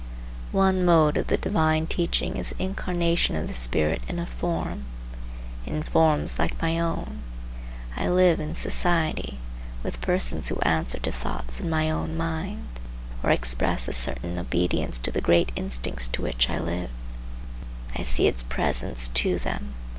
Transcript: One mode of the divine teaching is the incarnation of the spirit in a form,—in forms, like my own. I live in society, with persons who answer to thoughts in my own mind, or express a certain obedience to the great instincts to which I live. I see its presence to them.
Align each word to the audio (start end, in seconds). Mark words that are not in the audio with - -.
One 0.51 0.83
mode 0.83 1.15
of 1.15 1.27
the 1.27 1.37
divine 1.37 1.85
teaching 1.85 2.35
is 2.35 2.49
the 2.49 2.63
incarnation 2.63 3.35
of 3.35 3.47
the 3.47 3.53
spirit 3.53 4.01
in 4.07 4.17
a 4.17 4.25
form,—in 4.25 5.83
forms, 5.83 6.39
like 6.39 6.59
my 6.59 6.79
own. 6.79 7.21
I 7.95 8.07
live 8.09 8.39
in 8.39 8.55
society, 8.55 9.37
with 9.83 10.01
persons 10.01 10.47
who 10.47 10.57
answer 10.61 10.97
to 10.97 11.11
thoughts 11.11 11.59
in 11.59 11.69
my 11.69 11.87
own 11.91 12.17
mind, 12.17 12.65
or 13.21 13.29
express 13.29 13.87
a 13.87 13.93
certain 13.93 14.39
obedience 14.39 14.97
to 14.97 15.11
the 15.11 15.21
great 15.21 15.51
instincts 15.55 16.07
to 16.13 16.23
which 16.23 16.49
I 16.49 16.57
live. 16.57 16.89
I 17.95 18.01
see 18.01 18.25
its 18.25 18.41
presence 18.41 19.07
to 19.09 19.37
them. 19.37 19.75